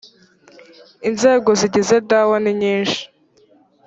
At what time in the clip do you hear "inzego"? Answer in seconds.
1.09-1.49